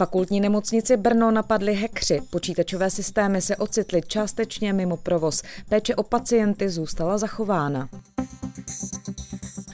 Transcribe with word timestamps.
Fakultní 0.00 0.40
nemocnici 0.40 0.96
Brno 0.96 1.30
napadly 1.30 1.74
hekři. 1.74 2.20
Počítačové 2.30 2.90
systémy 2.90 3.42
se 3.42 3.56
ocitly 3.56 4.02
částečně 4.06 4.72
mimo 4.72 4.96
provoz. 4.96 5.42
Péče 5.68 5.94
o 5.94 6.02
pacienty 6.02 6.68
zůstala 6.68 7.18
zachována. 7.18 7.88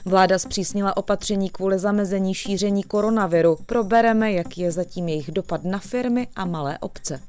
Vláda 0.05 0.39
zpřísnila 0.39 0.97
opatření 0.97 1.49
kvůli 1.49 1.79
zamezení 1.79 2.33
šíření 2.33 2.83
koronaviru. 2.83 3.57
Probereme, 3.65 4.31
jaký 4.31 4.61
je 4.61 4.71
zatím 4.71 5.09
jejich 5.09 5.31
dopad 5.31 5.63
na 5.63 5.79
firmy 5.79 6.27
a 6.35 6.45
malé 6.45 6.77
obce. 6.77 7.19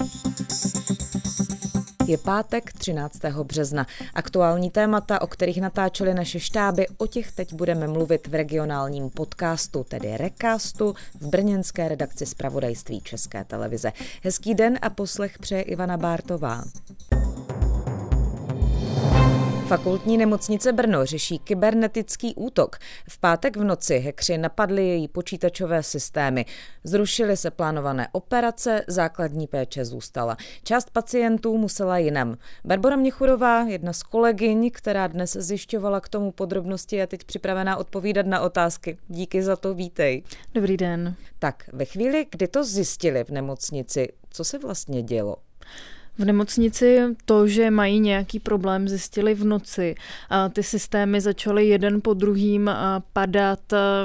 Je 2.08 2.18
pátek 2.18 2.72
13. 2.72 3.18
března. 3.42 3.86
Aktuální 4.14 4.70
témata, 4.70 5.22
o 5.22 5.26
kterých 5.26 5.60
natáčely 5.60 6.14
naše 6.14 6.40
štáby, 6.40 6.86
o 6.96 7.06
těch 7.06 7.32
teď 7.32 7.52
budeme 7.52 7.88
mluvit 7.88 8.26
v 8.26 8.34
regionálním 8.34 9.10
podcastu, 9.10 9.84
tedy 9.84 10.16
Recastu, 10.16 10.94
v 11.20 11.26
brněnské 11.26 11.88
redakci 11.88 12.26
zpravodajství 12.26 13.00
České 13.00 13.44
televize. 13.44 13.92
Hezký 14.22 14.54
den 14.54 14.78
a 14.82 14.90
poslech 14.90 15.38
přeje 15.38 15.62
Ivana 15.62 15.96
Bártová. 15.96 16.64
Fakultní 19.68 20.18
nemocnice 20.18 20.72
Brno 20.72 21.06
řeší 21.06 21.38
kybernetický 21.38 22.34
útok. 22.34 22.76
V 23.08 23.18
pátek 23.18 23.56
v 23.56 23.64
noci 23.64 23.98
hekři 23.98 24.38
napadli 24.38 24.88
její 24.88 25.08
počítačové 25.08 25.82
systémy. 25.82 26.44
Zrušily 26.84 27.36
se 27.36 27.50
plánované 27.50 28.08
operace, 28.12 28.84
základní 28.86 29.46
péče 29.46 29.84
zůstala. 29.84 30.36
Část 30.62 30.90
pacientů 30.90 31.58
musela 31.58 31.98
jinam. 31.98 32.36
Barbara 32.64 32.96
Měchurová, 32.96 33.62
jedna 33.62 33.92
z 33.92 34.02
kolegyň, 34.02 34.70
která 34.74 35.06
dnes 35.06 35.32
zjišťovala 35.32 36.00
k 36.00 36.08
tomu 36.08 36.32
podrobnosti, 36.32 36.96
je 36.96 37.06
teď 37.06 37.24
připravená 37.24 37.76
odpovídat 37.76 38.26
na 38.26 38.40
otázky. 38.40 38.98
Díky 39.08 39.42
za 39.42 39.56
to, 39.56 39.74
vítej. 39.74 40.22
Dobrý 40.54 40.76
den. 40.76 41.14
Tak, 41.38 41.64
ve 41.72 41.84
chvíli, 41.84 42.26
kdy 42.30 42.48
to 42.48 42.64
zjistili 42.64 43.24
v 43.24 43.30
nemocnici, 43.30 44.08
co 44.30 44.44
se 44.44 44.58
vlastně 44.58 45.02
dělo? 45.02 45.36
V 46.18 46.24
nemocnici 46.24 47.00
to, 47.24 47.48
že 47.48 47.70
mají 47.70 48.00
nějaký 48.00 48.38
problém, 48.38 48.88
zjistili 48.88 49.34
v 49.34 49.44
noci. 49.44 49.94
A 50.30 50.48
ty 50.48 50.62
systémy 50.62 51.20
začaly 51.20 51.68
jeden 51.68 52.00
po 52.00 52.14
druhým 52.14 52.70
padat 53.12 53.60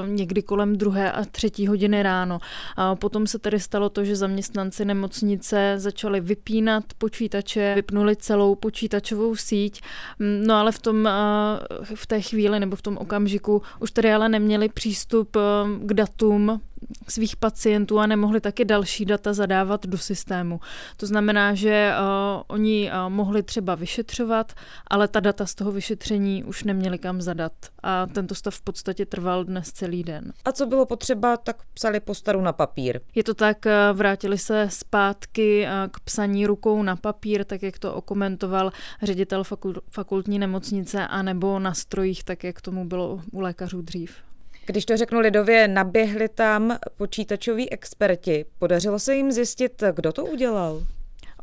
někdy 0.06 0.42
kolem 0.42 0.76
druhé 0.76 1.12
a 1.12 1.24
třetí 1.24 1.66
hodiny 1.66 2.02
ráno. 2.02 2.38
A 2.76 2.94
potom 2.94 3.26
se 3.26 3.38
tedy 3.38 3.60
stalo 3.60 3.88
to, 3.88 4.04
že 4.04 4.16
zaměstnanci 4.16 4.84
nemocnice 4.84 5.74
začali 5.76 6.20
vypínat 6.20 6.84
počítače, 6.98 7.72
vypnuli 7.74 8.16
celou 8.16 8.54
počítačovou 8.54 9.36
síť. 9.36 9.80
No 10.18 10.54
ale 10.54 10.72
v, 10.72 10.78
tom, 10.78 11.08
v 11.94 12.06
té 12.06 12.20
chvíli 12.20 12.60
nebo 12.60 12.76
v 12.76 12.82
tom 12.82 12.96
okamžiku 12.96 13.62
už 13.80 13.90
tedy 13.90 14.12
ale 14.12 14.28
neměli 14.28 14.68
přístup 14.68 15.36
k 15.80 15.94
datům 15.94 16.60
svých 17.08 17.36
pacientů 17.36 17.98
a 17.98 18.06
nemohli 18.06 18.40
taky 18.40 18.64
další 18.64 19.04
data 19.04 19.32
zadávat 19.32 19.86
do 19.86 19.98
systému. 19.98 20.60
To 20.96 21.06
znamená, 21.06 21.54
že 21.54 21.92
uh, 21.92 22.42
oni 22.46 22.90
uh, 22.90 23.12
mohli 23.12 23.42
třeba 23.42 23.74
vyšetřovat, 23.74 24.52
ale 24.86 25.08
ta 25.08 25.20
data 25.20 25.46
z 25.46 25.54
toho 25.54 25.72
vyšetření 25.72 26.44
už 26.44 26.64
neměli 26.64 26.98
kam 26.98 27.20
zadat. 27.20 27.52
A 27.82 28.06
tento 28.06 28.34
stav 28.34 28.54
v 28.54 28.62
podstatě 28.62 29.06
trval 29.06 29.44
dnes 29.44 29.72
celý 29.72 30.04
den. 30.04 30.32
A 30.44 30.52
co 30.52 30.66
bylo 30.66 30.86
potřeba, 30.86 31.36
tak 31.36 31.56
psali 31.74 32.00
postaru 32.00 32.40
na 32.40 32.52
papír. 32.52 33.00
Je 33.14 33.24
to 33.24 33.34
tak, 33.34 33.66
uh, 33.66 33.98
vrátili 33.98 34.38
se 34.38 34.68
zpátky 34.70 35.66
uh, 35.66 35.70
k 35.90 36.00
psaní 36.00 36.46
rukou 36.46 36.82
na 36.82 36.96
papír, 36.96 37.44
tak 37.44 37.62
jak 37.62 37.78
to 37.78 37.94
okomentoval 37.94 38.72
ředitel 39.02 39.42
fakultní 39.90 40.38
nemocnice, 40.38 41.06
anebo 41.06 41.58
na 41.58 41.74
strojích, 41.74 42.24
tak 42.24 42.44
jak 42.44 42.60
tomu 42.60 42.84
bylo 42.84 43.20
u 43.32 43.40
lékařů 43.40 43.82
dřív. 43.82 44.16
Když 44.66 44.84
to 44.84 44.96
řeknu 44.96 45.20
lidově, 45.20 45.68
naběhli 45.68 46.28
tam 46.28 46.78
počítačoví 46.96 47.70
experti. 47.72 48.44
Podařilo 48.58 48.98
se 48.98 49.16
jim 49.16 49.32
zjistit, 49.32 49.82
kdo 49.94 50.12
to 50.12 50.24
udělal? 50.24 50.82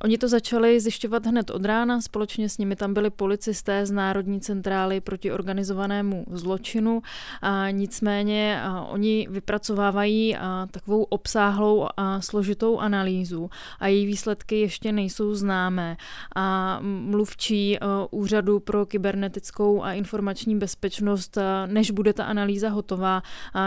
Oni 0.03 0.17
to 0.17 0.27
začali 0.27 0.79
zjišťovat 0.79 1.25
hned 1.25 1.49
od 1.49 1.65
rána, 1.65 2.01
společně 2.01 2.49
s 2.49 2.57
nimi 2.57 2.75
tam 2.75 2.93
byli 2.93 3.09
policisté 3.09 3.85
z 3.85 3.91
Národní 3.91 4.41
centrály 4.41 5.01
proti 5.01 5.31
organizovanému 5.31 6.25
zločinu. 6.31 7.01
A 7.41 7.71
nicméně 7.71 8.61
a 8.63 8.81
oni 8.85 9.27
vypracovávají 9.29 10.35
a 10.37 10.67
takovou 10.71 11.03
obsáhlou 11.03 11.87
a 11.97 12.21
složitou 12.21 12.79
analýzu 12.79 13.49
a 13.79 13.87
její 13.87 14.05
výsledky 14.05 14.59
ještě 14.59 14.91
nejsou 14.91 15.33
známé. 15.33 15.97
A 16.35 16.79
mluvčí 16.81 17.77
Úřadu 18.11 18.59
pro 18.59 18.85
kybernetickou 18.85 19.83
a 19.83 19.93
informační 19.93 20.55
bezpečnost, 20.55 21.37
než 21.65 21.91
bude 21.91 22.13
ta 22.13 22.23
analýza 22.23 22.69
hotová, 22.69 23.21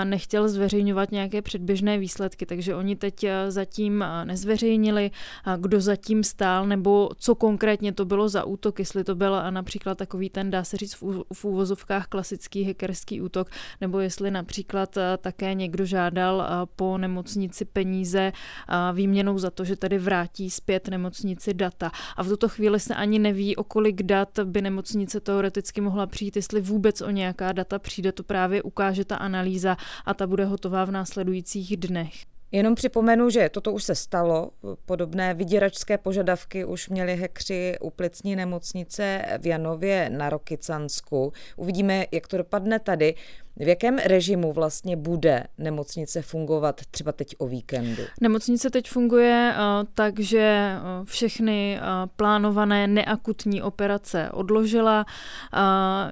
nechtěl 0.04 0.48
zveřejňovat 0.48 1.12
nějaké 1.12 1.42
předběžné 1.42 1.98
výsledky, 1.98 2.46
takže 2.46 2.74
oni 2.74 2.96
teď 2.96 3.26
zatím 3.48 4.04
nezveřejnili, 4.24 5.10
kdo 5.56 5.80
zatím 5.80 6.23
stál, 6.24 6.66
nebo 6.66 7.10
co 7.16 7.34
konkrétně 7.34 7.92
to 7.92 8.04
bylo 8.04 8.28
za 8.28 8.44
útok, 8.44 8.78
jestli 8.78 9.04
to 9.04 9.14
byl 9.14 9.50
například 9.50 9.98
takový 9.98 10.30
ten, 10.30 10.50
dá 10.50 10.64
se 10.64 10.76
říct, 10.76 10.94
v 11.32 11.44
úvozovkách 11.44 12.06
klasický 12.06 12.64
hackerský 12.64 13.20
útok, 13.20 13.50
nebo 13.80 14.00
jestli 14.00 14.30
například 14.30 14.96
eh, 14.96 15.16
také 15.20 15.54
někdo 15.54 15.84
žádal 15.84 16.42
eh, 16.42 16.66
po 16.76 16.98
nemocnici 16.98 17.64
peníze 17.64 18.32
eh, 18.32 18.74
výměnou 18.92 19.38
za 19.38 19.50
to, 19.50 19.64
že 19.64 19.76
tady 19.76 19.98
vrátí 19.98 20.50
zpět 20.50 20.88
nemocnici 20.88 21.54
data. 21.54 21.90
A 22.16 22.22
v 22.22 22.28
tuto 22.28 22.48
chvíli 22.48 22.80
se 22.80 22.94
ani 22.94 23.18
neví, 23.18 23.56
o 23.56 23.64
kolik 23.64 24.02
dat 24.02 24.38
by 24.44 24.62
nemocnice 24.62 25.20
teoreticky 25.20 25.80
mohla 25.80 26.06
přijít, 26.06 26.36
jestli 26.36 26.60
vůbec 26.60 27.00
o 27.00 27.10
nějaká 27.10 27.52
data 27.52 27.78
přijde, 27.78 28.12
to 28.12 28.22
právě 28.22 28.62
ukáže 28.62 29.04
ta 29.04 29.16
analýza 29.16 29.76
a 30.04 30.14
ta 30.14 30.26
bude 30.26 30.44
hotová 30.44 30.84
v 30.84 30.90
následujících 30.90 31.76
dnech. 31.76 32.33
Jenom 32.54 32.74
připomenu, 32.74 33.30
že 33.30 33.48
toto 33.48 33.72
už 33.72 33.84
se 33.84 33.94
stalo. 33.94 34.50
Podobné 34.86 35.34
vyděračské 35.34 35.98
požadavky 35.98 36.64
už 36.64 36.88
měli 36.88 37.16
hekři 37.16 37.76
u 37.80 37.90
plicní 37.90 38.36
nemocnice 38.36 39.22
v 39.38 39.46
Janově 39.46 40.10
na 40.10 40.30
Rokycansku. 40.30 41.32
Uvidíme, 41.56 42.06
jak 42.12 42.28
to 42.28 42.36
dopadne 42.36 42.78
tady. 42.78 43.14
V 43.56 43.68
jakém 43.68 43.98
režimu 43.98 44.52
vlastně 44.52 44.96
bude 44.96 45.44
nemocnice 45.58 46.22
fungovat 46.22 46.80
třeba 46.90 47.12
teď 47.12 47.34
o 47.38 47.46
víkendu? 47.46 48.02
Nemocnice 48.20 48.70
teď 48.70 48.88
funguje 48.88 49.54
uh, 49.54 49.88
tak, 49.94 50.20
že 50.20 50.74
uh, 50.76 51.06
všechny 51.06 51.78
uh, 51.78 52.10
plánované 52.16 52.86
neakutní 52.86 53.62
operace 53.62 54.30
odložila. 54.32 55.06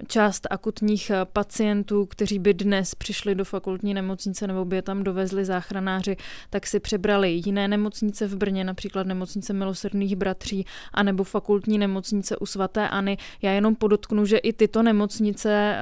Část 0.06 0.46
akutních 0.50 1.10
pacientů, 1.32 2.06
kteří 2.06 2.38
by 2.38 2.54
dnes 2.54 2.94
přišli 2.94 3.34
do 3.34 3.44
fakultní 3.44 3.94
nemocnice 3.94 4.46
nebo 4.46 4.64
by 4.64 4.76
je 4.76 4.82
tam 4.82 5.04
dovezli 5.04 5.44
záchranáři, 5.44 6.16
tak 6.50 6.66
si 6.66 6.80
přebrali 6.80 7.40
jiné 7.44 7.68
nemocnice 7.68 8.26
v 8.26 8.36
Brně, 8.36 8.64
například 8.64 9.06
nemocnice 9.06 9.52
milosrdných 9.52 10.16
bratří, 10.16 10.66
anebo 10.94 11.24
fakultní 11.24 11.78
nemocnice 11.78 12.36
u 12.36 12.46
svatéAny. 12.46 13.16
Já 13.42 13.52
jenom 13.52 13.74
podotknu, 13.74 14.26
že 14.26 14.38
i 14.38 14.52
tyto 14.52 14.82
nemocnice 14.82 15.76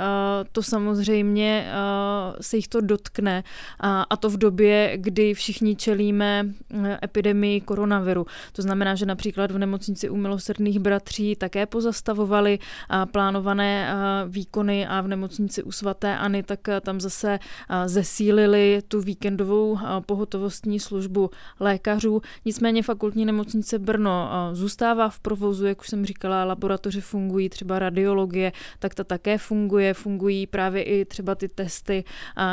to 0.53 0.63
samozřejmě 0.63 1.50
uh, 1.59 2.37
se 2.41 2.57
jich 2.57 2.69
to 2.69 2.81
dotkne 2.81 3.45
a, 3.81 4.03
a 4.03 4.17
to 4.17 4.31
v 4.31 4.37
době, 4.37 4.93
kdy 4.97 5.35
všichni 5.35 5.77
čelíme 5.77 6.47
eh, 6.71 6.99
epidemii 7.05 7.61
koronaviru. 7.61 8.27
To 8.53 8.63
znamená, 8.63 8.95
že 8.95 9.07
například 9.07 9.51
v 9.51 9.59
nemocnici 9.59 10.11
u 10.11 10.17
milosrdných 10.17 10.79
bratří 10.79 11.37
také 11.37 11.67
pozastavovali 11.67 12.59
uh, 12.59 13.07
plánované 13.07 13.93
uh, 13.93 14.33
výkony 14.33 14.87
a 14.87 15.01
v 15.01 15.09
nemocnici 15.09 15.63
u 15.63 15.73
svaté 15.73 16.19
Ani 16.19 16.43
tak 16.43 16.69
uh, 16.69 16.81
tam 16.81 17.01
zase 17.01 17.39
uh, 17.39 17.77
zesílili 17.87 18.83
tu 18.89 19.01
víkendovou 19.01 19.71
uh, 19.71 19.81
pohotovostní 20.07 20.81
službu 20.81 21.31
lékařů. 21.61 22.23
Nicméně 22.45 22.83
fakultní 22.83 23.25
nemocnice 23.25 23.79
Brno 23.79 24.31
uh, 24.31 24.55
zůstává 24.55 25.09
v 25.09 25.21
provozu, 25.21 25.67
jak 25.67 25.81
už 25.81 25.89
jsem 25.89 26.07
říkala, 26.07 26.45
laboratoře 26.45 27.01
fungují, 27.01 27.49
třeba 27.49 27.79
radiologie, 27.79 28.53
tak 28.79 28.95
ta 28.95 29.05
také 29.05 29.39
funguje, 29.39 29.95
fungují 29.95 30.47
právě 30.47 30.83
i 30.83 31.05
třeba 31.05 31.35
ty 31.41 31.49
testy 31.49 32.05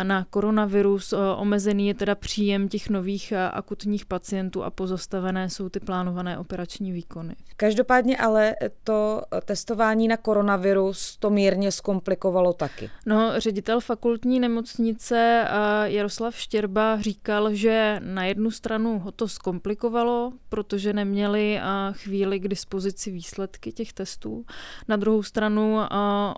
na 0.04 0.26
koronavirus. 0.30 1.14
Omezený 1.38 1.88
je 1.88 1.94
teda 1.94 2.16
příjem 2.16 2.68
těch 2.70 2.90
nových 2.90 3.34
akutních 3.52 4.06
pacientů 4.06 4.64
a 4.64 4.70
pozastavené 4.70 5.50
jsou 5.50 5.70
ty 5.70 5.80
plánované 5.80 6.38
operační 6.38 6.92
výkony. 6.92 7.36
Každopádně 7.58 8.18
ale 8.18 8.56
to 8.84 9.22
testování 9.46 10.08
na 10.08 10.18
koronavirus 10.18 11.18
to 11.18 11.30
mírně 11.30 11.72
zkomplikovalo 11.72 12.54
taky. 12.54 12.90
No, 13.06 13.32
ředitel 13.38 13.80
fakultní 13.80 14.40
nemocnice 14.40 15.48
Jaroslav 15.84 16.36
Štěrba 16.36 17.02
říkal, 17.02 17.54
že 17.54 18.00
na 18.04 18.26
jednu 18.26 18.52
stranu 18.52 19.00
ho 19.00 19.12
to 19.12 19.28
zkomplikovalo, 19.28 20.32
protože 20.50 20.94
neměli 20.94 21.60
chvíli 21.92 22.40
k 22.40 22.48
dispozici 22.48 23.12
výsledky 23.12 23.72
těch 23.72 23.94
testů. 23.94 24.46
Na 24.88 24.96
druhou 24.96 25.24
stranu 25.24 25.78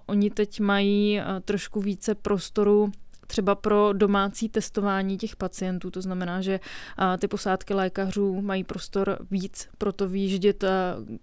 oni 0.06 0.30
teď 0.30 0.60
mají 0.60 1.22
trošku 1.46 1.80
více 1.80 2.16
prostoru 2.40 2.88
třeba 3.30 3.56
pro 3.56 3.94
domácí 3.94 4.50
testování 4.50 5.18
těch 5.18 5.36
pacientů. 5.36 5.92
To 5.92 6.02
znamená, 6.02 6.42
že 6.42 6.60
ty 7.20 7.28
posádky 7.28 7.74
lékařů 7.74 8.42
mají 8.42 8.64
prostor 8.64 9.18
víc 9.32 9.70
pro 9.78 9.94
to 9.94 10.08
výjíždět 10.08 10.64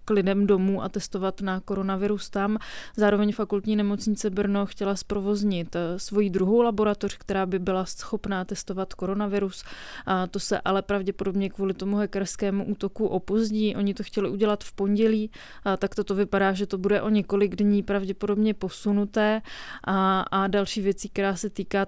k 0.05 0.09
lidem 0.09 0.47
domů 0.47 0.83
a 0.83 0.89
testovat 0.89 1.41
na 1.41 1.59
koronavirus 1.59 2.29
tam. 2.29 2.57
Zároveň 2.97 3.31
fakultní 3.33 3.75
nemocnice 3.75 4.29
Brno 4.29 4.65
chtěla 4.65 4.95
zprovoznit 4.95 5.75
svoji 5.97 6.29
druhou 6.29 6.61
laboratoř, 6.61 7.17
která 7.17 7.45
by 7.45 7.59
byla 7.59 7.85
schopná 7.85 8.45
testovat 8.45 8.93
koronavirus. 8.93 9.63
A 10.05 10.27
to 10.27 10.39
se 10.39 10.61
ale 10.61 10.81
pravděpodobně 10.81 11.49
kvůli 11.49 11.73
tomu 11.73 11.97
hackerskému 11.97 12.65
útoku 12.65 13.07
opozdí. 13.07 13.75
Oni 13.75 13.93
to 13.93 14.03
chtěli 14.03 14.29
udělat 14.29 14.63
v 14.63 14.71
pondělí, 14.71 15.31
a 15.63 15.77
tak 15.77 15.95
toto 15.95 16.15
vypadá, 16.15 16.53
že 16.53 16.67
to 16.67 16.77
bude 16.77 17.01
o 17.01 17.09
několik 17.09 17.55
dní 17.55 17.83
pravděpodobně 17.83 18.53
posunuté. 18.53 19.41
A, 19.87 20.21
a 20.21 20.47
další 20.47 20.81
věcí, 20.81 21.09
která 21.09 21.35
se 21.35 21.49
týká 21.49 21.85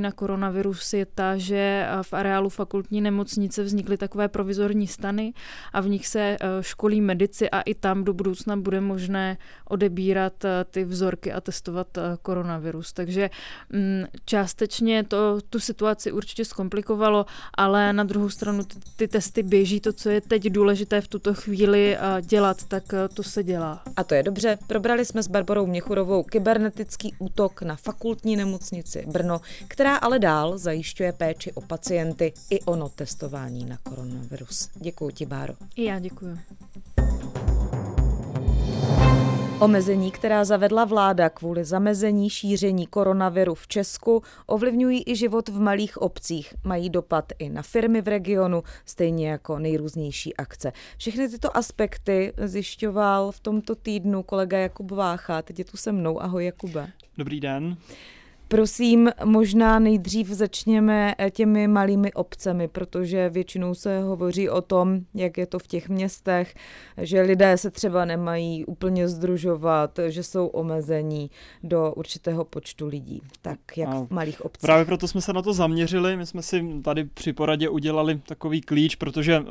na 0.00 0.12
koronavirus, 0.12 0.92
je 0.92 1.06
ta, 1.06 1.36
že 1.36 1.86
v 2.02 2.12
areálu 2.12 2.48
fakultní 2.48 3.00
nemocnice 3.00 3.62
vznikly 3.62 3.96
takové 3.96 4.28
provizorní 4.28 4.86
stany 4.86 5.32
a 5.72 5.80
v 5.80 5.88
nich 5.88 6.06
se 6.06 6.20
e, 6.20 6.36
školí 6.60 7.00
medici 7.00 7.50
a 7.50 7.60
i 7.60 7.74
tam 7.74 8.04
do 8.04 8.12
budoucna 8.12 8.56
bude 8.56 8.80
možné 8.80 9.38
odebírat 9.68 10.44
e, 10.44 10.64
ty 10.64 10.84
vzorky 10.84 11.32
a 11.32 11.40
testovat 11.40 11.98
koronavirus. 12.22 12.92
Takže 12.92 13.30
mm, 13.70 14.04
částečně 14.24 15.04
to 15.04 15.38
tu 15.50 15.60
situaci 15.60 16.12
určitě 16.12 16.44
zkomplikovalo, 16.44 17.26
ale 17.54 17.92
na 17.92 18.04
druhou 18.04 18.28
stranu 18.28 18.64
ty, 18.64 18.76
ty 18.96 19.08
testy 19.08 19.42
běží. 19.42 19.80
To, 19.80 19.92
co 19.92 20.10
je 20.10 20.20
teď 20.20 20.50
důležité 20.50 21.00
v 21.00 21.08
tuto 21.08 21.34
chvíli 21.34 21.96
dělat, 22.20 22.64
tak 22.68 22.84
to 23.14 23.22
se 23.22 23.42
dělá. 23.42 23.82
A 23.96 24.04
to 24.04 24.14
je 24.14 24.22
dobře. 24.22 24.58
Probrali 24.66 25.04
jsme 25.04 25.22
s 25.22 25.28
Barbarou 25.28 25.66
Měchurovou 25.66 26.22
kybernetický 26.22 27.14
útok 27.18 27.62
na 27.62 27.76
fakultní 27.76 28.36
nemocnici 28.36 29.04
Brno, 29.12 29.40
která 29.68 29.96
ale 29.96 30.18
dál 30.18 30.58
zajišťuje 30.58 31.12
péči 31.12 31.52
o 31.52 31.60
pacienty 31.60 32.32
i 32.50 32.60
ono 32.60 32.88
testování 32.88 33.64
na 33.64 33.76
koronavirus. 33.76 34.68
Děkuji 34.74 35.10
ti, 35.10 35.26
Báro. 35.26 35.54
I 35.76 35.84
já 35.84 35.98
děkuji. 35.98 36.38
Omezení, 39.62 40.10
která 40.10 40.44
zavedla 40.44 40.84
vláda 40.84 41.28
kvůli 41.28 41.64
zamezení 41.64 42.30
šíření 42.30 42.86
koronaviru 42.86 43.54
v 43.54 43.68
Česku, 43.68 44.22
ovlivňují 44.46 45.02
i 45.06 45.16
život 45.16 45.48
v 45.48 45.60
malých 45.60 45.98
obcích. 46.02 46.54
Mají 46.64 46.90
dopad 46.90 47.32
i 47.38 47.48
na 47.48 47.62
firmy 47.62 48.02
v 48.02 48.08
regionu, 48.08 48.62
stejně 48.84 49.28
jako 49.28 49.58
nejrůznější 49.58 50.36
akce. 50.36 50.72
Všechny 50.96 51.28
tyto 51.28 51.56
aspekty 51.56 52.32
zjišťoval 52.36 53.32
v 53.32 53.40
tomto 53.40 53.74
týdnu 53.74 54.22
kolega 54.22 54.58
Jakub 54.58 54.90
Vácha. 54.90 55.42
Teď 55.42 55.58
je 55.58 55.64
tu 55.64 55.76
se 55.76 55.92
mnou. 55.92 56.22
Ahoj 56.22 56.44
Jakube. 56.44 56.88
Dobrý 57.18 57.40
den. 57.40 57.76
Prosím, 58.52 59.10
možná 59.24 59.78
nejdřív 59.78 60.28
začněme 60.28 61.14
eh, 61.18 61.30
těmi 61.30 61.68
malými 61.68 62.12
obcemi, 62.12 62.68
protože 62.68 63.28
většinou 63.28 63.74
se 63.74 64.02
hovoří 64.02 64.48
o 64.48 64.60
tom, 64.60 65.00
jak 65.14 65.38
je 65.38 65.46
to 65.46 65.58
v 65.58 65.66
těch 65.66 65.88
městech, 65.88 66.54
že 66.96 67.20
lidé 67.20 67.58
se 67.58 67.70
třeba 67.70 68.04
nemají 68.04 68.64
úplně 68.64 69.08
združovat, 69.08 69.98
že 70.08 70.22
jsou 70.22 70.46
omezení 70.46 71.30
do 71.62 71.92
určitého 71.96 72.44
počtu 72.44 72.86
lidí, 72.86 73.22
tak 73.42 73.58
jak 73.76 73.88
v 73.88 74.10
malých 74.10 74.44
obcích. 74.44 74.66
Právě 74.66 74.84
proto 74.84 75.08
jsme 75.08 75.20
se 75.20 75.32
na 75.32 75.42
to 75.42 75.52
zaměřili, 75.52 76.16
my 76.16 76.26
jsme 76.26 76.42
si 76.42 76.64
tady 76.84 77.04
při 77.04 77.32
poradě 77.32 77.68
udělali 77.68 78.20
takový 78.26 78.60
klíč, 78.60 78.96
protože 78.96 79.40
uh, 79.40 79.46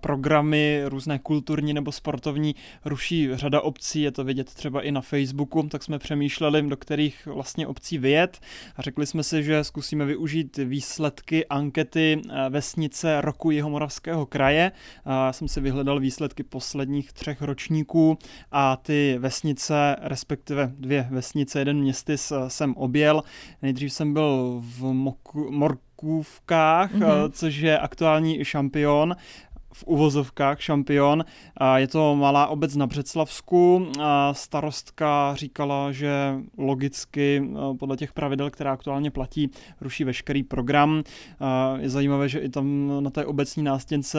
programy 0.00 0.82
různé 0.84 1.18
kulturní 1.18 1.74
nebo 1.74 1.92
sportovní 1.92 2.54
ruší 2.84 3.28
řada 3.32 3.60
obcí, 3.60 4.02
je 4.02 4.12
to 4.12 4.24
vidět 4.24 4.54
třeba 4.54 4.82
i 4.82 4.92
na 4.92 5.00
Facebooku, 5.00 5.62
tak 5.62 5.82
jsme 5.82 5.98
přemýšleli, 5.98 6.62
do 6.62 6.76
kterých 6.76 7.26
vlastně 7.26 7.66
obcí 7.66 7.98
vyjet 7.98 8.43
a 8.76 8.82
řekli 8.82 9.06
jsme 9.06 9.22
si, 9.22 9.42
že 9.42 9.64
zkusíme 9.64 10.04
využít 10.04 10.56
výsledky 10.56 11.46
ankety 11.46 12.22
eh, 12.24 12.50
vesnice 12.50 13.20
roku 13.20 13.50
Jihomoravského 13.50 14.26
kraje. 14.26 14.72
Já 15.06 15.32
jsem 15.32 15.48
si 15.48 15.60
vyhledal 15.60 16.00
výsledky 16.00 16.42
posledních 16.42 17.12
třech 17.12 17.42
ročníků 17.42 18.18
a 18.52 18.76
ty 18.76 19.16
vesnice, 19.18 19.96
respektive 20.00 20.72
dvě 20.78 21.08
vesnice, 21.10 21.58
jeden 21.58 21.80
městys 21.80 22.32
jsem 22.48 22.74
objel. 22.74 23.22
Nejdřív 23.62 23.92
jsem 23.92 24.12
byl 24.12 24.62
v 24.64 24.82
Moku, 24.82 25.50
Morkůvkách, 25.50 26.94
mm-hmm. 26.94 27.30
což 27.30 27.56
je 27.56 27.78
aktuální 27.78 28.44
šampion 28.44 29.16
v 29.74 29.84
uvozovkách 29.86 30.60
šampion. 30.60 31.24
Je 31.76 31.88
to 31.88 32.16
malá 32.16 32.46
obec 32.46 32.76
na 32.76 32.86
Břeclavsku. 32.86 33.86
Starostka 34.32 35.34
říkala, 35.34 35.92
že 35.92 36.34
logicky 36.58 37.50
podle 37.78 37.96
těch 37.96 38.12
pravidel, 38.12 38.50
která 38.50 38.72
aktuálně 38.72 39.10
platí, 39.10 39.50
ruší 39.80 40.04
veškerý 40.04 40.42
program. 40.42 41.02
Je 41.78 41.90
zajímavé, 41.90 42.28
že 42.28 42.38
i 42.38 42.48
tam 42.48 42.92
na 43.00 43.10
té 43.10 43.26
obecní 43.26 43.62
nástěnce 43.62 44.18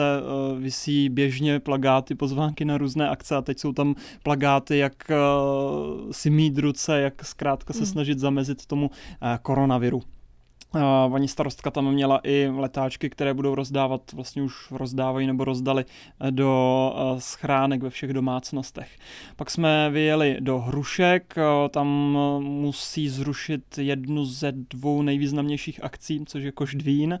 visí 0.58 1.08
běžně 1.08 1.60
plagáty, 1.60 2.14
pozvánky 2.14 2.64
na 2.64 2.78
různé 2.78 3.08
akce 3.08 3.36
a 3.36 3.42
teď 3.42 3.58
jsou 3.58 3.72
tam 3.72 3.94
plagáty, 4.22 4.78
jak 4.78 5.10
si 6.10 6.30
mít 6.30 6.58
ruce, 6.58 7.00
jak 7.00 7.24
zkrátka 7.24 7.72
se 7.72 7.78
hmm. 7.78 7.86
snažit 7.86 8.18
zamezit 8.18 8.66
tomu 8.66 8.90
koronaviru. 9.42 10.02
Uh, 10.76 11.12
paní 11.12 11.28
starostka 11.28 11.70
tam 11.70 11.92
měla 11.92 12.20
i 12.24 12.48
letáčky, 12.56 13.10
které 13.10 13.34
budou 13.34 13.54
rozdávat, 13.54 14.12
vlastně 14.12 14.42
už 14.42 14.70
rozdávají 14.70 15.26
nebo 15.26 15.44
rozdali 15.44 15.84
eh, 16.20 16.30
do 16.30 16.92
uh, 16.94 17.18
schránek 17.18 17.82
ve 17.82 17.90
všech 17.90 18.12
domácnostech. 18.12 18.88
Pak 19.36 19.50
jsme 19.50 19.90
vyjeli 19.90 20.36
do 20.40 20.58
Hrušek, 20.58 21.34
uh, 21.36 21.68
tam 21.68 21.88
musí 22.40 23.08
zrušit 23.08 23.78
jednu 23.78 24.24
ze 24.24 24.52
dvou 24.52 25.02
nejvýznamnějších 25.02 25.84
akcí, 25.84 26.24
což 26.26 26.42
je 26.42 26.52
Koždvín, 26.52 27.18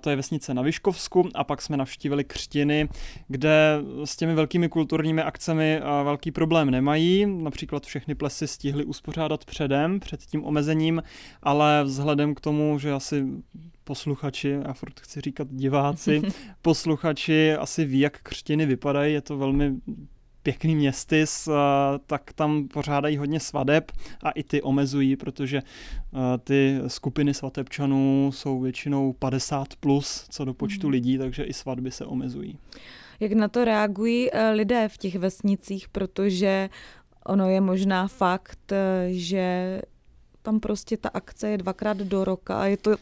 to 0.00 0.10
je 0.10 0.16
vesnice 0.16 0.54
na 0.54 0.62
Vyškovsku 0.62 1.28
a 1.34 1.44
pak 1.44 1.62
jsme 1.62 1.76
navštívili 1.76 2.24
Křtiny, 2.24 2.88
kde 3.28 3.78
s 4.04 4.16
těmi 4.16 4.34
velkými 4.34 4.68
kulturními 4.68 5.22
akcemi 5.22 5.80
velký 6.04 6.30
problém 6.30 6.70
nemají, 6.70 7.26
například 7.26 7.86
všechny 7.86 8.14
plesy 8.14 8.48
stihly 8.48 8.84
uspořádat 8.84 9.44
předem, 9.44 10.00
před 10.00 10.20
tím 10.20 10.44
omezením, 10.44 11.02
ale 11.42 11.84
vzhledem 11.84 12.34
k 12.34 12.40
tomu, 12.40 12.69
že 12.78 12.92
asi 12.92 13.26
posluchači, 13.84 14.48
já 14.48 14.72
furt 14.72 15.00
chci 15.00 15.20
říkat 15.20 15.48
diváci, 15.50 16.22
posluchači 16.62 17.52
asi 17.54 17.84
ví, 17.84 18.00
jak 18.00 18.18
křtiny 18.22 18.66
vypadají, 18.66 19.14
je 19.14 19.20
to 19.20 19.38
velmi 19.38 19.74
pěkný 20.42 20.76
městys, 20.76 21.48
tak 22.06 22.32
tam 22.32 22.68
pořádají 22.68 23.16
hodně 23.16 23.40
svadeb 23.40 23.92
a 24.22 24.30
i 24.30 24.42
ty 24.42 24.62
omezují, 24.62 25.16
protože 25.16 25.62
ty 26.44 26.78
skupiny 26.86 27.34
svatebčanů 27.34 28.30
jsou 28.34 28.60
většinou 28.60 29.12
50 29.12 29.68
plus 29.80 30.26
co 30.30 30.44
do 30.44 30.54
počtu 30.54 30.86
mm. 30.86 30.92
lidí, 30.92 31.18
takže 31.18 31.44
i 31.44 31.52
svatby 31.52 31.90
se 31.90 32.04
omezují. 32.04 32.58
Jak 33.20 33.32
na 33.32 33.48
to 33.48 33.64
reagují 33.64 34.32
e, 34.32 34.50
lidé 34.50 34.88
v 34.88 34.98
těch 34.98 35.14
vesnicích, 35.14 35.88
protože 35.88 36.68
ono 37.26 37.50
je 37.50 37.60
možná 37.60 38.08
fakt, 38.08 38.72
e, 38.72 39.08
že 39.10 39.80
tam 40.42 40.60
prostě 40.60 40.96
ta 40.96 41.08
akce 41.08 41.48
je 41.48 41.58
dvakrát 41.58 41.96
do 41.96 42.24
roka 42.24 42.60
a 42.60 42.64
je 42.66 42.76
to 42.76 42.96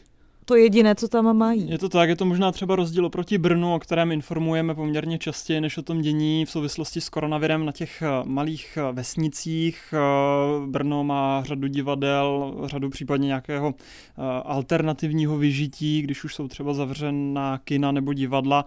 to 0.49 0.55
jediné, 0.55 0.95
co 0.95 1.07
tam 1.07 1.37
mají. 1.37 1.69
Je 1.69 1.77
to 1.77 1.89
tak, 1.89 2.09
je 2.09 2.15
to 2.15 2.25
možná 2.25 2.51
třeba 2.51 2.75
rozdíl 2.75 3.05
oproti 3.05 3.37
Brnu, 3.37 3.75
o 3.75 3.79
kterém 3.79 4.11
informujeme 4.11 4.75
poměrně 4.75 5.17
častěji, 5.17 5.61
než 5.61 5.77
o 5.77 5.81
tom 5.81 6.01
dění 6.01 6.45
v 6.45 6.51
souvislosti 6.51 7.01
s 7.01 7.09
koronavirem 7.09 7.65
na 7.65 7.71
těch 7.71 8.01
eh, 8.01 8.07
malých 8.23 8.77
eh, 8.77 8.91
vesnicích. 8.91 9.93
Eh, 9.93 10.67
Brno 10.67 11.03
má 11.03 11.43
řadu 11.43 11.67
divadel, 11.67 12.55
řadu 12.65 12.89
případně 12.89 13.27
nějakého 13.27 13.73
alternativního 14.43 15.37
vyžití, 15.37 16.01
když 16.01 16.23
už 16.23 16.35
jsou 16.35 16.47
třeba 16.47 16.73
zavřená 16.73 17.57
kina 17.63 17.91
nebo 17.91 18.13
divadla. 18.13 18.65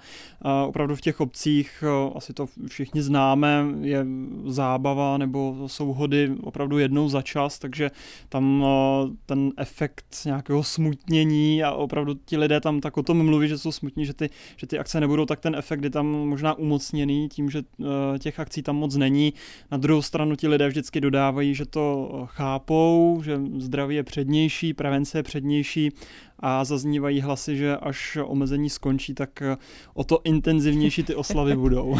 Opravdu 0.66 0.96
v 0.96 1.00
těch 1.00 1.20
obcích, 1.20 1.84
asi 2.14 2.32
to 2.32 2.46
všichni 2.66 3.02
známe, 3.02 3.64
je 3.80 4.06
zábava 4.46 5.18
nebo 5.18 5.56
souhody 5.66 6.30
opravdu 6.42 6.78
jednou 6.78 7.08
za 7.08 7.22
čas, 7.22 7.58
takže 7.58 7.90
tam 8.28 8.64
ten 9.26 9.52
efekt 9.56 10.04
nějakého 10.24 10.62
smutnění 10.62 11.62
a 11.62 11.71
opravdu 11.74 12.14
ti 12.24 12.36
lidé 12.36 12.60
tam 12.60 12.80
tak 12.80 12.96
o 12.96 13.02
tom 13.02 13.24
mluví, 13.24 13.48
že 13.48 13.58
jsou 13.58 13.72
smutní, 13.72 14.06
že 14.06 14.14
ty, 14.14 14.30
že 14.56 14.66
ty 14.66 14.78
akce 14.78 15.00
nebudou, 15.00 15.26
tak 15.26 15.40
ten 15.40 15.54
efekt 15.56 15.84
je 15.84 15.90
tam 15.90 16.06
možná 16.06 16.54
umocněný 16.54 17.28
tím, 17.28 17.50
že 17.50 17.62
uh, 17.78 17.86
těch 18.18 18.40
akcí 18.40 18.62
tam 18.62 18.76
moc 18.76 18.96
není. 18.96 19.34
Na 19.70 19.78
druhou 19.78 20.02
stranu 20.02 20.36
ti 20.36 20.48
lidé 20.48 20.68
vždycky 20.68 21.00
dodávají, 21.00 21.54
že 21.54 21.66
to 21.66 22.10
chápou, 22.26 23.20
že 23.24 23.40
zdraví 23.58 23.94
je 23.94 24.02
přednější, 24.02 24.74
prevence 24.74 25.18
je 25.18 25.22
přednější 25.22 25.90
a 26.42 26.64
zaznívají 26.64 27.20
hlasy, 27.20 27.56
že 27.56 27.76
až 27.76 28.18
omezení 28.24 28.70
skončí, 28.70 29.14
tak 29.14 29.42
eh, 29.42 29.56
o 29.94 30.04
to 30.04 30.20
intenzivnější 30.24 31.02
ty 31.02 31.14
oslavy 31.14 31.56
budou. 31.56 31.98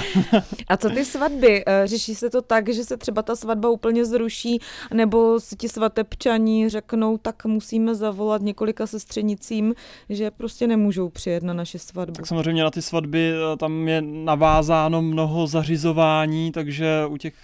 a 0.68 0.76
co 0.76 0.90
ty 0.90 1.04
svatby? 1.04 1.64
Eh, 1.66 1.86
řeší 1.86 2.14
se 2.14 2.30
to 2.30 2.42
tak, 2.42 2.68
že 2.68 2.84
se 2.84 2.96
třeba 2.96 3.22
ta 3.22 3.36
svatba 3.36 3.68
úplně 3.68 4.04
zruší, 4.04 4.58
nebo 4.94 5.40
si 5.40 5.56
ti 5.56 5.68
svatebčaní 5.68 6.68
řeknou, 6.68 7.18
tak 7.18 7.44
musíme 7.44 7.94
zavolat 7.94 8.42
několika 8.42 8.86
sestřenicím, 8.86 9.74
že 10.08 10.30
prostě 10.30 10.66
nemůžou 10.66 11.08
přijet 11.08 11.42
na 11.42 11.54
naše 11.54 11.78
svatbu. 11.78 12.14
Tak 12.14 12.26
samozřejmě 12.26 12.62
na 12.62 12.70
ty 12.70 12.82
svatby 12.82 13.32
eh, 13.32 13.56
tam 13.56 13.88
je 13.88 14.02
navázáno 14.02 15.02
mnoho 15.02 15.46
zařizování, 15.46 16.52
takže 16.52 17.06
u 17.08 17.16
těch 17.16 17.34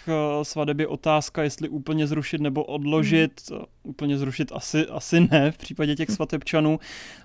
svateb 0.43 0.79
je 0.79 0.87
otázka, 0.87 1.43
jestli 1.43 1.69
úplně 1.69 2.07
zrušit 2.07 2.41
nebo 2.41 2.65
odložit. 2.65 3.51
Hmm 3.51 3.63
úplně 3.89 4.19
zrušit 4.19 4.53
asi, 4.55 4.87
asi 4.87 5.29
ne 5.31 5.53
v 5.53 5.59
případě 5.59 5.97
těch 5.97 6.11
svatebčanů, 6.17 6.79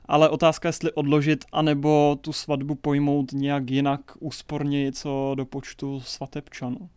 ale 0.05 0.29
otázka, 0.29 0.70
jestli 0.70 0.91
odložit, 0.91 1.46
anebo 1.51 2.17
tu 2.22 2.34
svatbu 2.34 2.75
pojmout 2.75 3.32
nějak 3.32 3.72
jinak 3.72 4.01
úsporně 4.20 4.91
co 4.91 5.34
do 5.36 5.46
počtu 5.46 6.01
svatebčanů. 6.01 6.89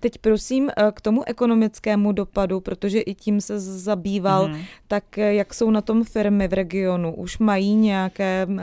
Teď 0.00 0.18
prosím 0.18 0.70
eh, 0.70 0.92
k 0.92 1.00
tomu 1.00 1.22
ekonomickému 1.28 2.12
dopadu, 2.12 2.60
protože 2.60 3.00
i 3.00 3.14
tím 3.14 3.40
se 3.40 3.60
zabýval, 3.60 4.48
mm. 4.48 4.60
tak 4.88 5.18
eh, 5.18 5.34
jak 5.34 5.54
jsou 5.54 5.70
na 5.70 5.80
tom 5.80 6.04
firmy 6.04 6.48
v 6.48 6.52
regionu? 6.52 7.14
Už 7.14 7.38
mají 7.38 7.74
nějaké 7.74 8.46
um, 8.46 8.58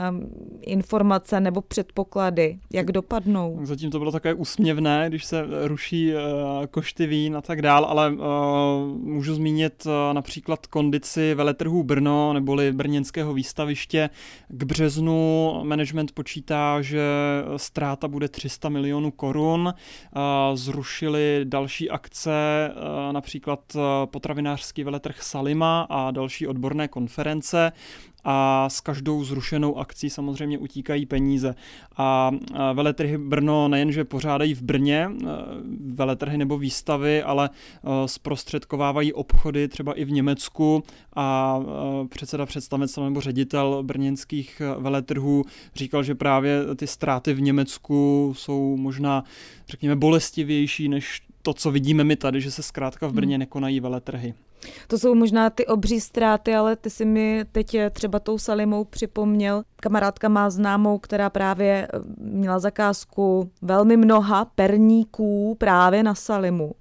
informace 0.62 1.40
nebo 1.40 1.60
předpoklady, 1.60 2.58
jak 2.72 2.92
dopadnou? 2.92 3.58
Zatím 3.62 3.90
to 3.90 3.98
bylo 3.98 4.12
také 4.12 4.34
úsměvné, 4.34 5.04
když 5.08 5.24
se 5.24 5.44
ruší 5.62 6.12
košty 6.70 7.06
vín 7.06 7.36
a 7.36 7.40
tak 7.40 7.62
dál, 7.62 7.84
ale 7.84 8.10
můžu 9.02 9.34
zmínit 9.34 9.86
například 10.12 10.66
kondici 10.66 11.34
veletrhů 11.34 11.82
Brno 11.82 12.32
neboli 12.32 12.72
brněnského 12.72 13.34
výstaviště. 13.34 14.10
K 14.48 14.64
březnu 14.64 15.60
management 15.62 16.12
počítá, 16.12 16.82
že 16.82 17.02
ztráta 17.56 18.08
bude 18.08 18.28
300 18.28 18.68
milionů 18.68 19.10
korun. 19.10 19.74
Uh, 20.16 20.56
zrušili 20.76 21.40
další 21.44 21.90
akce, 21.90 22.30
eh, 22.70 23.12
například 23.12 23.60
eh, 23.76 23.80
potravinářský 24.06 24.84
veletrh 24.84 25.22
Salima 25.22 25.86
a 25.90 26.10
další 26.10 26.46
odborné 26.46 26.88
konference 26.88 27.72
a 28.28 28.68
s 28.68 28.80
každou 28.80 29.24
zrušenou 29.24 29.78
akcí 29.78 30.10
samozřejmě 30.10 30.58
utíkají 30.58 31.06
peníze. 31.06 31.54
A 31.96 32.30
veletrhy 32.74 33.18
Brno 33.18 33.68
nejenže 33.68 34.04
pořádají 34.04 34.54
v 34.54 34.62
Brně 34.62 35.08
e, 35.10 35.26
veletrhy 35.94 36.38
nebo 36.38 36.58
výstavy, 36.58 37.22
ale 37.22 37.50
e, 37.50 38.08
zprostředkovávají 38.08 39.12
obchody 39.12 39.68
třeba 39.68 39.92
i 39.92 40.04
v 40.04 40.10
Německu 40.10 40.82
a 41.16 41.58
e, 42.04 42.08
předseda 42.08 42.46
představenstva 42.46 43.04
nebo 43.04 43.20
ředitel 43.20 43.82
brněnských 43.82 44.62
veletrhů 44.78 45.44
říkal, 45.74 46.02
že 46.02 46.14
právě 46.14 46.62
ty 46.76 46.86
ztráty 46.86 47.34
v 47.34 47.40
Německu 47.40 48.32
jsou 48.36 48.76
možná, 48.76 49.24
řekněme, 49.68 49.96
bolestivější 49.96 50.88
než 50.88 51.25
to, 51.46 51.54
co 51.54 51.70
vidíme 51.70 52.04
my 52.04 52.16
tady, 52.16 52.40
že 52.40 52.50
se 52.50 52.62
zkrátka 52.62 53.06
v 53.06 53.12
Brně 53.12 53.34
hmm. 53.34 53.38
nekonají 53.40 53.80
veletrhy. 53.80 54.34
To 54.88 54.98
jsou 54.98 55.14
možná 55.14 55.50
ty 55.50 55.66
obří 55.66 56.00
ztráty, 56.00 56.54
ale 56.54 56.76
ty 56.76 56.90
si 56.90 57.04
mi 57.04 57.44
teď 57.52 57.76
třeba 57.92 58.18
tou 58.18 58.38
Salimou 58.38 58.84
připomněl. 58.84 59.62
Kamarádka 59.76 60.28
má 60.28 60.50
známou, 60.50 60.98
která 60.98 61.30
právě 61.30 61.88
eh, 61.92 61.98
měla 62.18 62.58
zakázku 62.58 63.50
velmi 63.62 63.96
mnoha 63.96 64.44
perníků 64.44 65.56
právě 65.58 66.02
na 66.02 66.14
Salimu 66.14 66.72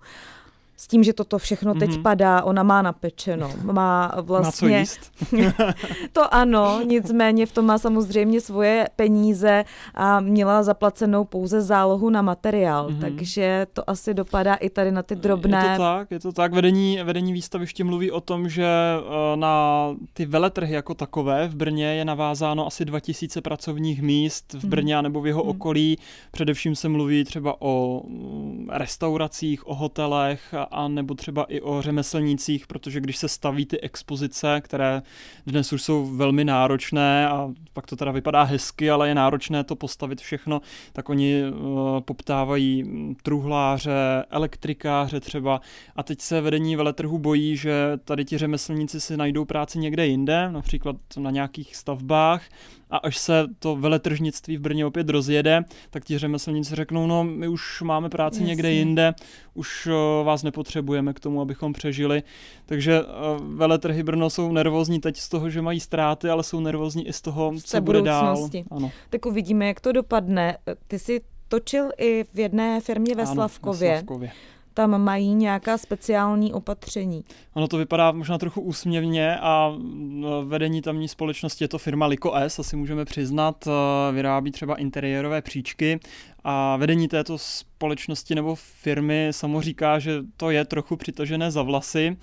s 0.78 0.88
tím, 0.88 1.04
že 1.04 1.14
toto 1.14 1.38
všechno 1.38 1.74
teď 1.74 1.90
mm-hmm. 1.90 2.02
padá, 2.02 2.44
ona 2.44 2.64
má 2.64 2.82
napečeno, 2.82 3.52
má 3.64 4.12
vlastně... 4.22 4.46
Na 4.46 4.52
co 4.52 4.80
jíst? 4.80 5.12
to 6.14 6.34
ano, 6.34 6.82
nicméně 6.86 7.46
v 7.46 7.52
tom 7.52 7.66
má 7.66 7.78
samozřejmě 7.78 8.42
svoje 8.42 8.88
peníze 8.96 9.66
a 9.94 10.20
měla 10.20 10.64
zaplacenou 10.64 11.26
pouze 11.26 11.62
zálohu 11.62 12.10
na 12.10 12.22
materiál, 12.22 12.90
mm-hmm. 12.90 13.00
takže 13.00 13.68
to 13.74 13.90
asi 13.90 14.14
dopadá 14.14 14.56
i 14.56 14.70
tady 14.70 14.92
na 14.92 15.04
ty 15.04 15.16
drobné... 15.16 15.66
Je 15.72 15.78
to 15.78 15.84
tak, 15.84 16.12
je 16.12 16.20
to 16.20 16.32
tak. 16.32 16.54
Vedení, 16.54 17.00
vedení 17.04 17.34
výstaviště 17.34 17.84
mluví 17.84 18.12
o 18.12 18.22
tom, 18.22 18.50
že 18.50 18.66
eh, 18.66 19.38
na 19.38 19.88
ty 20.14 20.26
veletrhy 20.26 20.74
jako 20.74 20.94
takové 20.94 21.48
v 21.48 21.56
Brně 21.56 21.86
je 21.86 22.06
navázáno 22.06 22.68
asi 22.68 22.86
2000 22.86 23.42
pracovních 23.42 24.02
míst 24.02 24.54
v 24.54 24.64
mhm. 24.64 24.70
Brně 24.70 24.96
mm. 24.96 25.04
nebo 25.04 25.22
v 25.22 25.28
jeho 25.28 25.44
mm. 25.44 25.50
okolí. 25.50 25.98
Především 26.32 26.76
se 26.76 26.90
mluví 26.90 27.24
třeba 27.24 27.56
o 27.60 28.02
mm, 28.08 28.70
restauracích, 28.72 29.68
o 29.68 29.76
hotelech 29.76 30.54
a 30.72 30.88
nebo 30.88 31.14
třeba 31.14 31.44
i 31.44 31.62
o 31.62 31.82
řemeslnících, 31.82 32.68
protože 32.68 33.00
když 33.00 33.18
se 33.18 33.28
staví 33.28 33.66
ty 33.66 33.82
expozice, 33.82 34.62
které 34.62 35.02
dnes 35.48 35.74
už 35.74 35.82
jsou 35.82 36.06
velmi 36.06 36.46
náročné 36.46 37.30
a 37.30 37.50
pak 37.74 37.86
to 37.86 37.96
teda 37.96 38.12
vypadá 38.12 38.44
hezky, 38.44 38.92
ale 38.92 39.08
je 39.08 39.16
náročné 39.16 39.64
to 39.64 39.76
postavit 39.76 40.22
všechno, 40.22 40.62
tak 40.94 41.10
oni 41.10 41.44
uh, 41.44 42.00
poptávají 42.00 42.84
truhláře, 43.24 44.26
elektrikáře 44.30 45.20
třeba. 45.20 45.62
A 45.96 46.04
teď 46.04 46.22
se 46.22 46.42
vedení 46.42 46.76
veletrhu 46.76 47.18
bojí, 47.18 47.58
že 47.58 47.74
tady 48.06 48.26
ti 48.26 48.38
řemeslníci 48.38 49.02
si 49.02 49.18
najdou 49.18 49.46
práci 49.46 49.80
někde 49.80 50.08
jinde, 50.08 50.52
například 50.52 50.96
na 51.18 51.32
nějakých 51.32 51.76
stavbách 51.76 52.42
a 52.90 52.98
až 52.98 53.18
se 53.18 53.46
to 53.60 53.76
veletržnictví 53.76 54.58
v 54.58 54.62
Brně 54.62 54.86
opět 54.86 55.10
rozjede, 55.10 55.64
tak 55.90 56.06
ti 56.06 56.18
řemeslníci 56.18 56.76
řeknou, 56.76 57.08
no 57.08 57.24
my 57.24 57.48
už 57.48 57.82
máme 57.82 58.10
práci 58.10 58.38
Jasně. 58.38 58.48
někde 58.48 58.72
jinde, 58.72 59.14
už 59.54 59.88
uh, 59.88 60.26
vás 60.26 60.44
nepotřebujeme 60.44 61.14
k 61.14 61.20
tomu, 61.20 61.42
abychom 61.42 61.74
přežili. 61.74 62.24
Takže 62.66 63.02
uh, 63.02 63.08
veletrhy 63.56 64.04
Brno 64.04 64.30
jsou 64.30 64.52
nervózní 64.52 65.00
teď 65.00 65.18
z 65.18 65.30
toho, 65.30 65.50
že 65.50 65.62
mají 65.62 65.80
ztráty, 65.80 66.30
ale 66.30 66.44
jsou 66.44 66.60
nervózní 66.60 67.08
i 67.08 67.14
z 67.14 67.22
toho, 67.22 67.54
co 67.64 67.82
bude 67.82 68.02
dál. 68.02 68.50
Ano. 68.72 68.92
Tak 69.10 69.26
uvidíme, 69.26 69.68
jak 69.68 69.80
to 69.80 69.92
dopadne. 69.92 70.58
Ty 70.88 71.00
jsi 71.00 71.22
točil 71.48 71.90
i 71.98 72.24
v 72.34 72.40
jedné 72.40 72.82
firmě 72.82 73.16
ve 73.16 73.24
ano, 73.24 73.34
Slavkově. 73.34 73.92
Ve 73.92 73.98
Slavkově 73.98 74.32
tam 74.76 75.02
mají 75.02 75.34
nějaká 75.34 75.78
speciální 75.78 76.54
opatření. 76.54 77.24
Ono 77.54 77.68
to 77.68 77.78
vypadá 77.78 78.12
možná 78.12 78.38
trochu 78.38 78.62
úsměvně 78.62 79.38
a 79.38 79.74
no, 79.94 80.46
vedení 80.46 80.82
tamní 80.82 81.08
společnosti 81.08 81.64
je 81.64 81.68
to 81.68 81.78
firma 81.78 82.06
Liko 82.06 82.34
S, 82.34 82.60
asi 82.60 82.76
můžeme 82.76 83.06
přiznat, 83.06 83.68
eh, 83.68 83.72
vyrábí 84.14 84.52
třeba 84.52 84.76
interiérové 84.76 85.42
příčky 85.42 86.00
a 86.44 86.78
vedení 86.78 87.08
této 87.08 87.38
společnosti 87.38 88.36
nebo 88.36 88.56
firmy 88.56 89.28
samo 89.32 89.62
říká, 89.62 90.00
že 90.00 90.12
to 90.38 90.50
je 90.50 90.66
trochu 90.66 90.96
přitažené 90.96 91.52
za 91.52 91.62
vlasy 91.62 92.18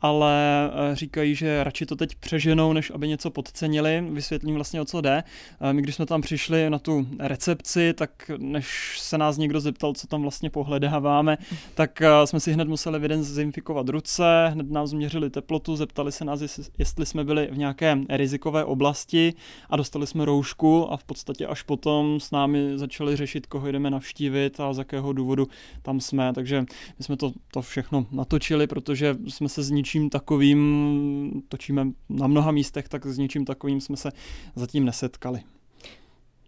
ale 0.00 0.70
eh, 0.92 0.96
říkají, 0.96 1.34
že 1.34 1.64
radši 1.64 1.86
to 1.86 1.96
teď 1.96 2.14
přeženou, 2.14 2.72
než 2.72 2.90
aby 2.90 3.08
něco 3.08 3.30
podcenili. 3.30 4.04
Vysvětlím 4.10 4.54
vlastně, 4.54 4.80
o 4.80 4.84
co 4.84 5.00
jde. 5.00 5.24
Eh, 5.60 5.72
my, 5.72 5.82
když 5.82 5.94
jsme 5.94 6.06
tam 6.06 6.20
přišli 6.20 6.70
na 6.70 6.78
tu 6.78 7.06
recepci, 7.18 7.94
tak 7.94 8.30
než 8.38 8.98
se 9.00 9.18
nás 9.18 9.36
někdo 9.36 9.60
zeptal, 9.60 9.92
co 9.92 10.06
tam 10.06 10.22
vlastně 10.22 10.50
pohledáváme, 10.50 11.38
tak 11.74 12.02
eh, 12.02 12.26
jsme 12.26 12.40
si 12.40 12.52
hned 12.52 12.68
museli 12.68 12.98
vydezinfikovat 12.98 13.88
ruce, 13.88 14.48
hned 14.48 14.70
nás 14.70 14.90
změřili 14.90 15.30
teplotu, 15.30 15.76
zeptali 15.76 16.12
se 16.12 16.24
nás, 16.24 16.40
jestli 16.78 17.06
jsme 17.06 17.24
byli 17.24 17.48
v 17.52 17.58
nějaké 17.58 17.98
rizikové 18.08 18.64
oblasti 18.64 19.34
a 19.70 19.76
dostali 19.76 20.06
jsme 20.06 20.24
roušku 20.24 20.92
a 20.92 20.96
v 20.96 21.04
podstatě 21.04 21.46
až 21.46 21.62
potom 21.62 22.20
s 22.20 22.30
námi 22.30 22.78
začali 22.78 23.16
řešit, 23.16 23.46
koho 23.46 23.72
jdeme 23.72 23.90
navštívit 23.90 24.60
a 24.60 24.72
z 24.72 24.78
jakého 24.78 25.12
důvodu 25.12 25.48
tam 25.82 26.00
jsme. 26.00 26.32
Takže 26.32 26.60
my 26.98 27.04
jsme 27.04 27.16
to, 27.16 27.32
to 27.52 27.62
všechno 27.62 28.06
natočili, 28.10 28.66
protože 28.66 29.16
jsme 29.28 29.48
se 29.48 29.62
z 29.62 29.70
něčím 29.88 30.10
takovým, 30.10 31.42
točíme 31.48 31.86
na 32.08 32.26
mnoha 32.26 32.50
místech, 32.50 32.88
tak 32.88 33.06
s 33.06 33.18
něčím 33.18 33.44
takovým 33.44 33.80
jsme 33.80 33.96
se 33.96 34.10
zatím 34.56 34.84
nesetkali. 34.84 35.40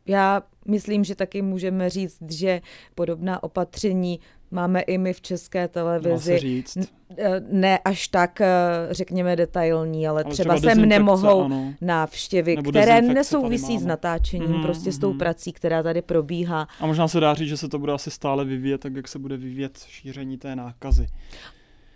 Já 0.06 0.42
myslím, 0.68 1.04
že 1.04 1.14
taky 1.14 1.42
můžeme 1.42 1.90
říct, 1.90 2.18
že 2.28 2.60
podobná 2.94 3.42
opatření 3.42 4.20
máme 4.50 4.80
i 4.80 4.98
my 4.98 5.12
v 5.12 5.20
české 5.20 5.68
televizi. 5.68 6.38
říct. 6.38 6.78
Eh, 7.18 7.40
ne 7.50 7.78
až 7.78 8.08
tak, 8.08 8.40
eh, 8.40 8.48
řekněme, 8.90 9.36
detailní, 9.36 10.08
ale, 10.08 10.22
ale 10.24 10.32
třeba, 10.32 10.54
třeba 10.56 10.74
sem 10.74 10.88
nemohou 10.88 11.44
ano. 11.44 11.74
návštěvy, 11.80 12.56
Nebo 12.56 12.70
které 12.70 13.02
nesouvisí 13.02 13.78
s 13.78 13.86
natáčením, 13.86 14.56
mm, 14.56 14.62
prostě 14.62 14.92
s 14.92 14.98
tou 14.98 15.10
mhm. 15.10 15.18
prací, 15.18 15.52
která 15.52 15.82
tady 15.82 16.02
probíhá. 16.02 16.68
A 16.80 16.86
možná 16.86 17.08
se 17.08 17.20
dá 17.20 17.34
říct, 17.34 17.48
že 17.48 17.56
se 17.56 17.68
to 17.68 17.78
bude 17.78 17.92
asi 17.92 18.10
stále 18.10 18.44
vyvíjet, 18.44 18.78
tak 18.78 18.94
jak 18.94 19.08
se 19.08 19.18
bude 19.18 19.36
vyvíjet 19.36 19.78
šíření 19.88 20.38
té 20.38 20.56
nákazy. 20.56 21.06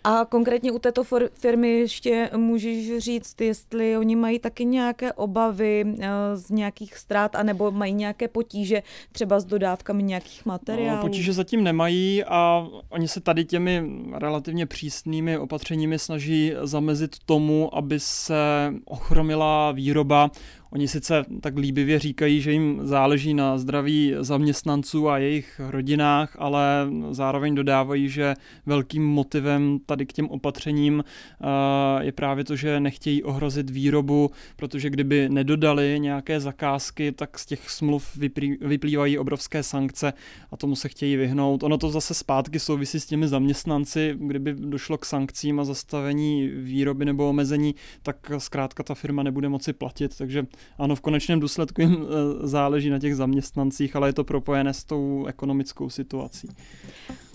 A 0.07 0.25
konkrétně 0.25 0.71
u 0.71 0.79
této 0.79 1.03
firmy 1.33 1.69
ještě 1.69 2.29
můžeš 2.35 2.97
říct, 2.97 3.41
jestli 3.41 3.97
oni 3.97 4.15
mají 4.15 4.39
taky 4.39 4.65
nějaké 4.65 5.13
obavy 5.13 5.85
eh, 5.99 6.09
z 6.33 6.49
nějakých 6.49 6.97
ztrát, 6.97 7.35
anebo 7.35 7.71
mají 7.71 7.93
nějaké 7.93 8.27
potíže 8.27 8.83
třeba 9.11 9.39
s 9.39 9.45
dodávkami 9.45 10.03
nějakých 10.03 10.45
materiálů? 10.45 10.97
No, 10.97 11.01
potíže 11.01 11.33
zatím 11.33 11.63
nemají 11.63 12.23
a 12.23 12.67
oni 12.89 13.07
se 13.07 13.21
tady 13.21 13.45
těmi 13.45 13.83
relativně 14.13 14.65
přísnými 14.65 15.37
opatřeními 15.37 15.99
snaží 15.99 16.53
zamezit 16.61 17.15
tomu, 17.25 17.75
aby 17.75 17.99
se 17.99 18.73
ochromila 18.85 19.71
výroba. 19.71 20.31
Oni 20.71 20.87
sice 20.87 21.25
tak 21.41 21.57
líbivě 21.57 21.99
říkají, 21.99 22.41
že 22.41 22.51
jim 22.51 22.79
záleží 22.83 23.33
na 23.33 23.57
zdraví 23.57 24.13
zaměstnanců 24.19 25.09
a 25.09 25.17
jejich 25.17 25.61
rodinách, 25.69 26.35
ale 26.39 26.87
zároveň 27.11 27.55
dodávají, 27.55 28.09
že 28.09 28.33
velkým 28.65 29.05
motivem 29.05 29.79
tady 29.85 30.05
k 30.05 30.13
těm 30.13 30.29
opatřením 30.29 31.03
eh, 31.03 32.05
je 32.05 32.11
právě 32.11 32.43
to, 32.43 32.55
že 32.55 32.79
nechtějí 32.79 33.23
ohrozit 33.23 33.69
výrobu, 33.69 34.31
protože 34.55 34.89
kdyby 34.89 35.29
nedodali 35.29 35.99
nějaké 35.99 36.39
zakázky, 36.39 37.11
tak 37.11 37.39
z 37.39 37.45
těch 37.45 37.69
smluv 37.69 38.17
vyplývají 38.61 39.17
obrovské 39.17 39.63
sankce 39.63 40.13
a 40.51 40.57
tomu 40.57 40.75
se 40.75 40.89
chtějí 40.89 41.15
vyhnout. 41.15 41.63
Ono 41.63 41.77
to 41.77 41.89
zase 41.89 42.13
zpátky 42.13 42.59
souvisí 42.59 42.99
s 42.99 43.05
těmi 43.05 43.27
zaměstnanci, 43.27 44.15
kdyby 44.19 44.53
došlo 44.53 44.97
k 44.97 45.05
sankcím 45.05 45.59
a 45.59 45.63
zastavení 45.63 46.47
výroby 46.47 47.05
nebo 47.05 47.29
omezení, 47.29 47.75
tak 48.03 48.31
zkrátka 48.37 48.83
ta 48.83 48.95
firma 48.95 49.23
nebude 49.23 49.49
moci 49.49 49.73
platit, 49.73 50.17
takže 50.17 50.45
ano, 50.77 50.95
v 50.95 51.01
konečném 51.01 51.39
důsledku 51.39 51.81
jim 51.81 51.93
eh, 51.93 52.47
záleží 52.47 52.89
na 52.89 52.99
těch 52.99 53.15
zaměstnancích, 53.15 53.95
ale 53.95 54.09
je 54.09 54.13
to 54.13 54.23
propojené 54.23 54.73
s 54.73 54.83
tou 54.83 55.25
ekonomickou 55.25 55.89
situací. 55.89 56.47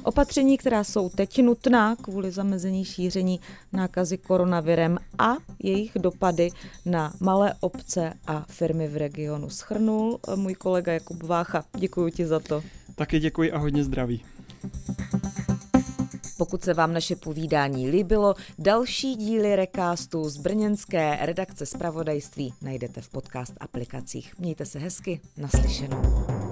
Opatření, 0.02 0.58
která 0.58 0.84
jsou 0.84 1.08
teď 1.08 1.42
nutná 1.42 1.96
kvůli 1.96 2.30
zamezení 2.30 2.84
šíření 2.84 3.40
nákazy 3.72 4.18
koronavirem 4.18 4.98
a 5.18 5.36
jejich 5.62 5.92
dopady 5.98 6.50
na 6.86 7.12
malé 7.20 7.54
obce 7.60 8.12
a 8.26 8.44
firmy 8.48 8.88
v 8.88 8.96
regionu 8.96 9.50
schrnul 9.50 10.18
můj 10.36 10.54
kolega 10.54 10.92
Jakub 10.92 11.22
Vácha. 11.22 11.64
Děkuji 11.76 12.12
ti 12.12 12.26
za 12.26 12.40
to. 12.40 12.62
Taky 12.94 13.18
děkuji 13.20 13.52
a 13.52 13.58
hodně 13.58 13.84
zdraví. 13.84 14.22
Pokud 16.40 16.64
se 16.64 16.74
vám 16.74 16.92
naše 16.92 17.16
povídání 17.16 17.90
líbilo, 17.90 18.34
další 18.58 19.16
díly 19.16 19.56
recastu 19.56 20.28
z 20.28 20.36
brněnské 20.36 21.18
redakce 21.20 21.66
zpravodajství 21.66 22.54
najdete 22.62 23.00
v 23.00 23.08
podcast 23.08 23.54
aplikacích. 23.60 24.38
Mějte 24.38 24.66
se 24.66 24.78
hezky, 24.78 25.20
naslyšenou. 25.36 26.49